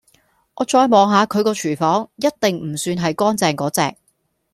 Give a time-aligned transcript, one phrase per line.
[0.55, 3.95] 我再望下佢個"廚房"一定唔算係乾淨果隻